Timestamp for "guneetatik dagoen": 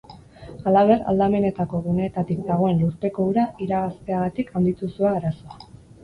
1.87-2.79